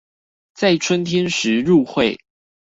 [0.55, 2.19] 在春天時入會